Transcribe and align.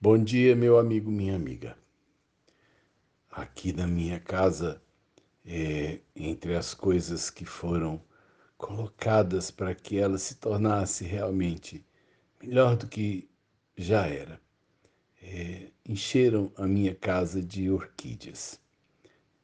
Bom 0.00 0.16
dia, 0.16 0.54
meu 0.54 0.78
amigo, 0.78 1.10
minha 1.10 1.34
amiga. 1.34 1.76
Aqui 3.32 3.72
na 3.72 3.84
minha 3.84 4.20
casa, 4.20 4.80
é, 5.44 5.98
entre 6.14 6.54
as 6.54 6.72
coisas 6.72 7.30
que 7.30 7.44
foram 7.44 8.00
colocadas 8.56 9.50
para 9.50 9.74
que 9.74 9.98
ela 9.98 10.16
se 10.16 10.36
tornasse 10.36 11.02
realmente 11.02 11.84
melhor 12.40 12.76
do 12.76 12.86
que 12.86 13.28
já 13.76 14.06
era, 14.06 14.40
é, 15.20 15.72
encheram 15.84 16.52
a 16.54 16.64
minha 16.64 16.94
casa 16.94 17.42
de 17.42 17.68
orquídeas. 17.68 18.60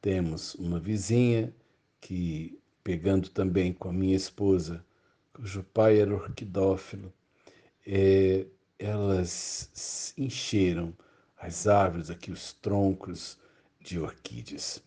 Temos 0.01 0.55
uma 0.55 0.79
vizinha 0.79 1.53
que, 1.99 2.57
pegando 2.81 3.29
também 3.29 3.73
com 3.73 3.89
a 3.89 3.93
minha 3.93 4.15
esposa, 4.15 4.85
cujo 5.33 5.63
pai 5.63 5.99
era 5.99 6.15
orquidófilo, 6.15 7.13
é, 7.85 8.47
elas 8.79 10.13
encheram 10.17 10.93
as 11.37 11.67
árvores, 11.67 12.09
aqui 12.09 12.31
os 12.31 12.53
troncos 12.53 13.37
de 13.79 13.99
orquídeas. 13.99 14.83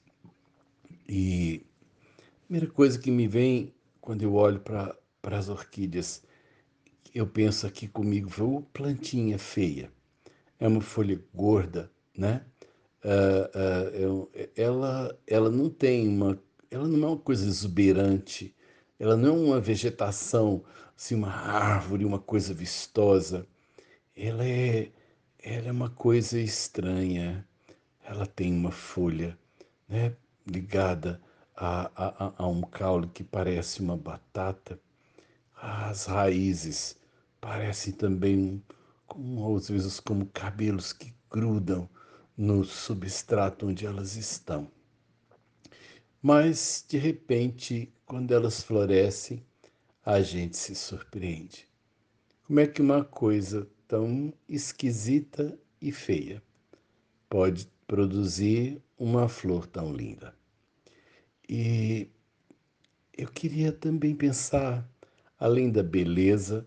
E 1.08 1.64
a 2.08 2.46
primeira 2.46 2.66
coisa 2.72 2.98
que 2.98 3.10
me 3.10 3.26
vem 3.26 3.72
quando 4.00 4.22
eu 4.22 4.34
olho 4.34 4.60
para 4.60 4.96
as 5.22 5.48
orquídeas, 5.48 6.22
eu 7.14 7.26
penso 7.26 7.66
aqui 7.66 7.88
comigo, 7.88 8.30
oh, 8.40 8.62
plantinha 8.72 9.38
feia. 9.38 9.90
É 10.58 10.66
uma 10.66 10.80
folha 10.80 11.22
gorda, 11.34 11.90
né? 12.16 12.44
Uh, 13.04 13.56
uh, 13.56 13.94
eu, 13.94 14.32
ela, 14.56 15.16
ela 15.26 15.50
não 15.50 15.70
tem 15.70 16.08
uma, 16.08 16.38
ela 16.70 16.88
não 16.88 17.08
é 17.08 17.10
uma 17.12 17.18
coisa 17.18 17.46
exuberante, 17.46 18.54
ela 18.98 19.16
não 19.16 19.28
é 19.28 19.46
uma 19.46 19.60
vegetação, 19.60 20.64
assim, 20.96 21.14
uma 21.14 21.30
árvore, 21.30 22.04
uma 22.04 22.18
coisa 22.18 22.52
vistosa 22.52 23.46
ela 24.20 24.44
é, 24.44 24.90
ela 25.38 25.68
é 25.68 25.72
uma 25.72 25.90
coisa 25.90 26.40
estranha. 26.40 27.46
Ela 28.04 28.26
tem 28.26 28.52
uma 28.52 28.72
folha 28.72 29.38
né, 29.88 30.14
ligada 30.44 31.20
a, 31.54 31.90
a, 31.94 32.34
a 32.36 32.46
um 32.48 32.62
caule 32.62 33.08
que 33.08 33.22
parece 33.22 33.80
uma 33.80 33.96
batata. 33.96 34.80
As 35.54 36.06
raízes 36.06 36.96
parecem 37.40 37.92
também, 37.92 38.62
como, 39.06 39.56
às 39.56 39.68
vezes, 39.68 40.00
como 40.00 40.26
cabelos 40.26 40.92
que 40.92 41.14
grudam 41.30 41.88
no 42.36 42.64
substrato 42.64 43.66
onde 43.68 43.86
elas 43.86 44.16
estão. 44.16 44.68
Mas, 46.20 46.84
de 46.88 46.98
repente, 46.98 47.92
quando 48.04 48.32
elas 48.32 48.62
florescem, 48.62 49.44
a 50.04 50.20
gente 50.22 50.56
se 50.56 50.74
surpreende. 50.74 51.68
Como 52.44 52.58
é 52.60 52.66
que 52.66 52.80
uma 52.80 53.04
coisa 53.04 53.68
tão 53.88 54.32
esquisita 54.46 55.58
e 55.80 55.90
feia 55.90 56.42
pode 57.28 57.66
produzir 57.86 58.82
uma 58.98 59.28
flor 59.28 59.66
tão 59.66 59.92
linda. 59.92 60.34
E 61.48 62.08
eu 63.16 63.28
queria 63.28 63.72
também 63.72 64.14
pensar, 64.14 64.86
além 65.38 65.70
da 65.70 65.82
beleza 65.82 66.66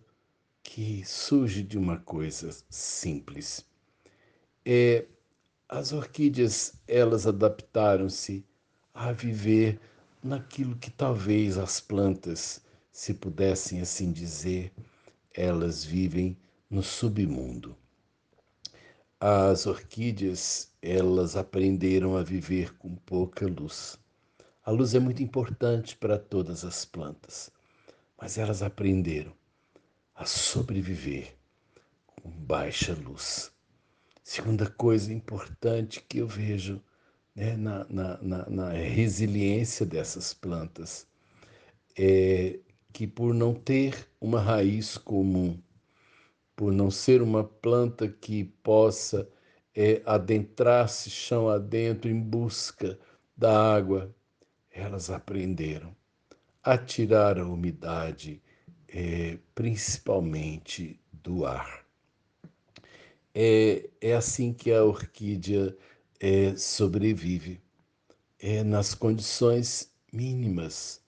que 0.64 1.03
surge 1.05 1.61
de 1.61 1.77
uma 1.77 1.99
coisa 1.99 2.49
simples, 2.69 3.66
é 4.66 5.05
as 5.69 5.94
orquídeas 5.94 6.73
elas 6.88 7.25
adaptaram-se 7.25 8.45
a 8.94 9.11
viver 9.11 9.80
naquilo 10.23 10.75
que 10.75 10.92
talvez 10.92 11.58
as 11.58 11.80
plantas, 11.80 12.61
se 12.92 13.14
pudessem 13.14 13.80
assim 13.80 14.11
dizer, 14.11 14.72
elas 15.33 15.83
vivem 15.83 16.38
no 16.72 16.81
submundo. 16.81 17.75
As 19.19 19.67
orquídeas, 19.67 20.72
elas 20.81 21.36
aprenderam 21.36 22.16
a 22.16 22.23
viver 22.23 22.73
com 22.77 22.95
pouca 22.95 23.45
luz. 23.45 24.00
A 24.64 24.72
luz 24.72 24.95
é 24.95 24.99
muito 24.99 25.21
importante 25.21 25.98
para 25.98 26.17
todas 26.17 26.64
as 26.64 26.86
plantas, 26.86 27.52
mas 28.20 28.37
elas 28.37 28.64
aprenderam 28.64 29.33
a 30.15 30.26
sobreviver 30.26 31.36
com 32.05 32.30
baixa 32.30 32.93
luz. 32.93 33.52
Segunda 34.23 34.70
coisa 34.70 35.11
importante 35.11 36.02
que 36.08 36.20
eu 36.20 36.27
vejo 36.27 36.81
né, 37.36 37.58
na, 37.58 37.86
na, 37.89 38.17
na, 38.21 38.49
na 38.49 38.70
resiliência 38.70 39.86
dessas 39.86 40.33
plantas 40.33 41.05
é 41.98 42.60
que, 42.93 43.05
por 43.05 43.33
não 43.33 43.54
ter 43.54 44.08
uma 44.21 44.39
raiz 44.39 44.98
comum, 44.98 45.60
por 46.61 46.72
não 46.72 46.92
ser 46.92 47.23
uma 47.23 47.44
planta 47.44 48.08
que 48.08 48.44
possa 48.44 49.27
é, 49.73 49.99
adentrar-se 50.05 51.10
chão 51.10 51.49
adentro 51.49 52.08
em 52.08 52.22
busca 52.22 52.99
da 53.36 53.73
água, 53.73 54.16
elas 54.70 55.10
aprenderam 55.10 55.95
a 56.61 56.77
tirar 56.77 57.39
a 57.39 57.48
umidade, 57.48 58.39
é, 58.88 59.39
principalmente 59.55 61.02
do 61.11 61.48
ar. 61.48 61.83
É, 63.33 63.89
é 63.99 64.14
assim 64.14 64.54
que 64.54 64.72
a 64.72 64.83
orquídea 64.83 65.76
é, 66.20 66.55
sobrevive, 66.55 67.60
é 68.38 68.64
nas 68.64 68.93
condições 68.93 69.92
mínimas, 70.14 71.02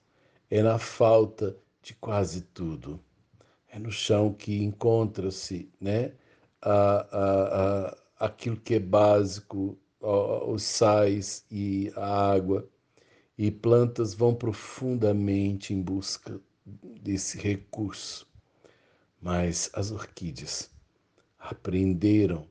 é 0.50 0.64
na 0.64 0.80
falta 0.80 1.56
de 1.80 1.94
quase 1.94 2.40
tudo 2.40 3.00
é 3.74 3.78
no 3.80 3.90
chão 3.90 4.32
que 4.32 4.62
encontra-se 4.62 5.68
né, 5.80 6.12
a, 6.62 6.70
a, 6.70 7.86
a, 7.86 8.26
aquilo 8.26 8.56
que 8.56 8.74
é 8.74 8.78
básico, 8.78 9.76
os 10.00 10.62
sais 10.62 11.44
e 11.50 11.92
a 11.96 12.32
água, 12.32 12.68
e 13.36 13.50
plantas 13.50 14.14
vão 14.14 14.32
profundamente 14.32 15.74
em 15.74 15.82
busca 15.82 16.40
desse 17.02 17.36
recurso. 17.36 18.28
Mas 19.20 19.70
as 19.74 19.90
orquídeas 19.90 20.70
aprenderam 21.36 22.46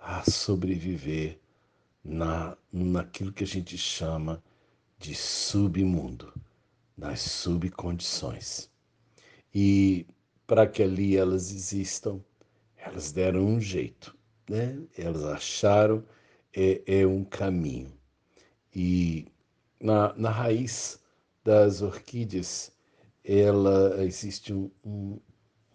a 0.00 0.22
sobreviver 0.30 1.40
na, 2.04 2.56
naquilo 2.72 3.32
que 3.32 3.42
a 3.42 3.46
gente 3.46 3.76
chama 3.76 4.40
de 4.98 5.16
submundo, 5.16 6.32
nas 6.96 7.22
subcondições. 7.22 8.70
E 9.52 10.06
para 10.50 10.66
que 10.66 10.82
ali 10.82 11.16
elas 11.16 11.52
existam, 11.52 12.20
elas 12.76 13.12
deram 13.12 13.46
um 13.46 13.60
jeito, 13.60 14.18
né? 14.48 14.82
Elas 14.98 15.22
acharam 15.22 16.04
é, 16.52 16.82
é 16.84 17.06
um 17.06 17.22
caminho. 17.22 17.96
E 18.74 19.28
na, 19.80 20.12
na 20.14 20.28
raiz 20.28 20.98
das 21.44 21.82
orquídeas, 21.82 22.72
ela 23.22 24.04
existe 24.04 24.52
um, 24.52 24.68
um, 24.84 25.20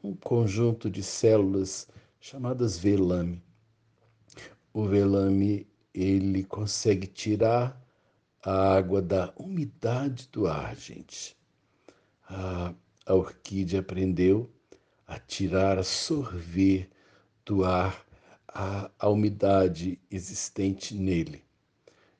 um 0.03 0.13
conjunto 0.13 0.89
de 0.89 1.01
células 1.01 1.87
chamadas 2.19 2.77
velame. 2.77 3.41
O 4.73 4.83
velame 4.83 5.65
ele 5.93 6.43
consegue 6.43 7.07
tirar 7.07 7.81
a 8.43 8.75
água 8.75 9.01
da 9.01 9.33
umidade 9.37 10.27
do 10.33 10.47
ar, 10.47 10.75
gente. 10.75 11.33
A, 12.27 12.75
a 13.05 13.15
orquídea 13.15 13.79
aprendeu 13.79 14.51
a 15.07 15.19
tirar, 15.19 15.83
sorver 15.83 16.89
do 17.45 17.63
ar 17.63 18.05
a, 18.47 18.89
a 18.97 19.09
umidade 19.09 19.99
existente 20.09 20.95
nele. 20.95 21.43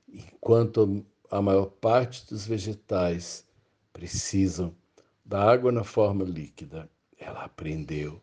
Enquanto 0.07 1.06
a 1.31 1.41
maior 1.41 1.68
parte 1.68 2.28
dos 2.28 2.46
vegetais 2.46 3.46
precisam 3.91 4.75
da 5.23 5.41
água 5.41 5.72
na 5.72 5.84
forma 5.84 6.23
líquida, 6.23 6.90
ela 7.18 7.44
aprendeu 7.44 8.22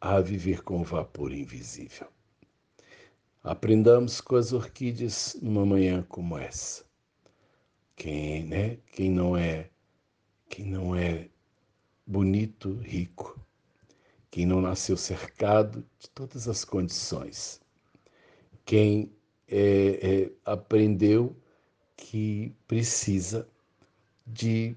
a 0.00 0.20
viver 0.20 0.62
com 0.62 0.80
o 0.80 0.84
vapor 0.84 1.32
invisível. 1.32 2.06
Aprendamos 3.42 4.20
com 4.20 4.36
as 4.36 4.52
orquídeas 4.52 5.36
numa 5.40 5.64
manhã 5.64 6.04
como 6.08 6.36
essa. 6.36 6.84
Quem, 7.96 8.44
né? 8.44 8.76
Quem 8.92 9.10
não 9.10 9.36
é, 9.36 9.70
quem 10.48 10.66
não 10.66 10.94
é 10.94 11.28
bonito, 12.06 12.74
rico, 12.74 13.40
quem 14.30 14.46
não 14.46 14.60
nasceu 14.60 14.96
cercado 14.96 15.84
de 15.98 16.10
todas 16.10 16.48
as 16.48 16.64
condições, 16.64 17.60
quem 18.64 19.10
é, 19.46 20.26
é, 20.26 20.32
aprendeu 20.44 21.36
que 21.96 22.54
precisa 22.66 23.48
de 24.26 24.76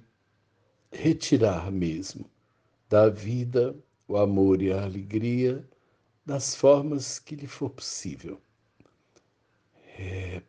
retirar 0.91 1.71
mesmo 1.71 2.29
da 2.89 3.09
vida 3.09 3.75
o 4.07 4.17
amor 4.17 4.61
e 4.61 4.71
a 4.71 4.83
alegria 4.83 5.67
das 6.25 6.55
formas 6.55 7.19
que 7.19 7.35
lhe 7.35 7.47
for 7.47 7.69
possível. 7.69 8.39
É, 9.97 10.41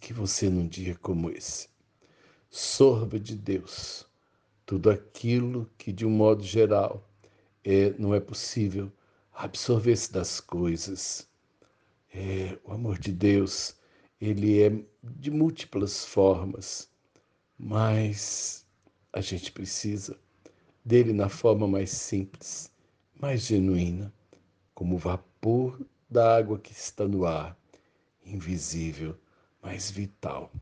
que 0.00 0.12
você, 0.12 0.50
num 0.50 0.68
dia 0.68 0.94
como 0.96 1.30
esse, 1.30 1.68
sorva 2.50 3.18
de 3.18 3.34
Deus 3.34 4.06
tudo 4.66 4.90
aquilo 4.90 5.70
que, 5.76 5.92
de 5.92 6.06
um 6.06 6.10
modo 6.10 6.42
geral, 6.42 7.06
é, 7.64 7.94
não 7.98 8.14
é 8.14 8.20
possível 8.20 8.92
absorver-se 9.32 10.12
das 10.12 10.40
coisas. 10.40 11.28
É, 12.12 12.58
o 12.64 12.72
amor 12.72 12.98
de 12.98 13.10
Deus, 13.10 13.76
ele 14.20 14.62
é 14.62 14.70
de 15.02 15.30
múltiplas 15.30 16.04
formas, 16.04 16.88
mas 17.58 18.64
a 19.12 19.20
gente 19.20 19.50
precisa 19.50 20.18
dele 20.84 21.12
na 21.12 21.28
forma 21.28 21.66
mais 21.66 21.90
simples, 21.90 22.70
mais 23.20 23.42
genuína, 23.42 24.12
como 24.74 24.96
o 24.96 24.98
vapor 24.98 25.80
da 26.08 26.36
água 26.36 26.58
que 26.58 26.72
está 26.72 27.08
no 27.08 27.24
ar, 27.24 27.56
invisível, 28.24 29.16
mas 29.62 29.90
vital. 29.90 30.52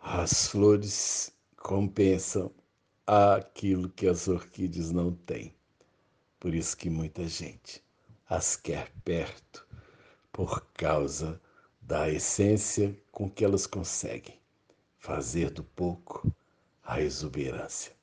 As 0.00 0.48
flores 0.48 1.32
compensam 1.56 2.52
aquilo 3.08 3.88
que 3.88 4.06
as 4.06 4.28
orquídeas 4.28 4.90
não 4.90 5.12
têm. 5.12 5.54
Por 6.38 6.54
isso 6.54 6.76
que 6.76 6.90
muita 6.90 7.26
gente 7.26 7.82
as 8.28 8.54
quer 8.54 8.92
perto, 9.02 9.66
por 10.30 10.66
causa 10.74 11.40
da 11.80 12.10
essência 12.10 12.94
com 13.10 13.30
que 13.30 13.42
elas 13.42 13.66
conseguem 13.66 14.38
fazer 14.98 15.50
do 15.50 15.64
pouco 15.64 16.30
a 16.84 17.00
exuberância. 17.00 17.96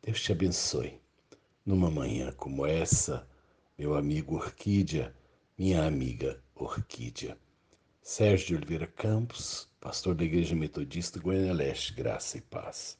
Deus 0.00 0.22
te 0.22 0.32
abençoe. 0.32 0.98
Numa 1.66 1.90
manhã 1.90 2.32
como 2.32 2.64
essa, 2.64 3.28
meu 3.76 3.94
amigo 3.94 4.36
Orquídea, 4.36 5.14
minha 5.58 5.84
amiga 5.84 6.42
Orquídea. 6.54 7.36
Sérgio 8.00 8.46
de 8.46 8.54
Oliveira 8.54 8.86
Campos, 8.86 9.68
pastor 9.78 10.14
da 10.14 10.24
Igreja 10.24 10.56
Metodista 10.56 11.20
Goiânia 11.20 11.52
Leste, 11.52 11.92
graça 11.92 12.38
e 12.38 12.40
paz. 12.40 12.98